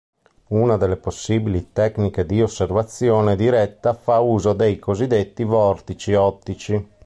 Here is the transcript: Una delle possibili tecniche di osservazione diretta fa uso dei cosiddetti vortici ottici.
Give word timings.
Una 0.47 0.77
delle 0.77 0.97
possibili 0.97 1.73
tecniche 1.73 2.25
di 2.25 2.41
osservazione 2.41 3.35
diretta 3.35 3.93
fa 3.93 4.17
uso 4.19 4.53
dei 4.53 4.79
cosiddetti 4.79 5.43
vortici 5.43 6.15
ottici. 6.15 6.87